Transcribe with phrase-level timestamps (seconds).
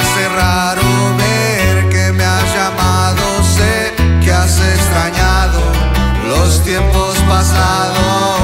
[0.00, 3.92] hace raro ver que me has llamado, sé
[4.24, 5.60] que has extrañado
[6.28, 8.39] los tiempos pasados.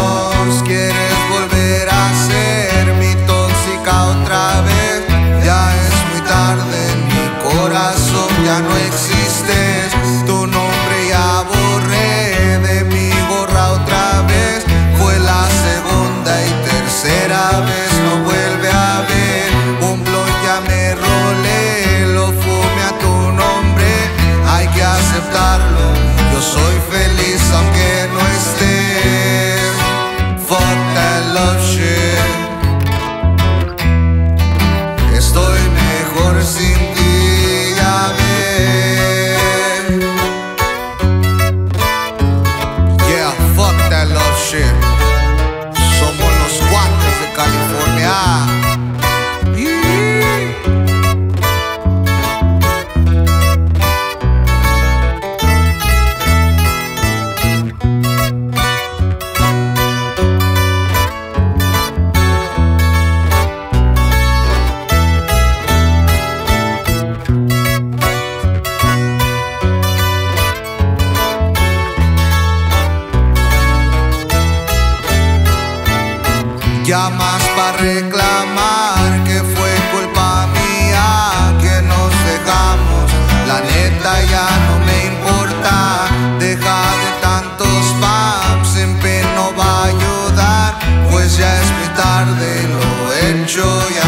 [76.87, 83.11] Llamas para reclamar que fue culpa mía que nos dejamos.
[83.49, 86.07] La neta ya no me importa.
[86.39, 88.93] Deja de tantos paps, en
[89.35, 90.79] no va a ayudar.
[91.11, 94.06] Pues ya es muy tarde, lo hecho ya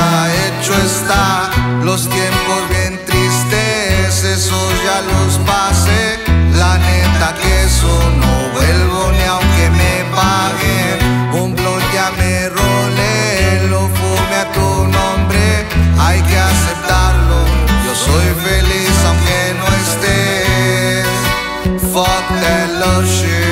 [23.09, 23.48] shit.